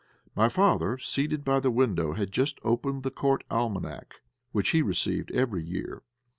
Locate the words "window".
1.69-2.13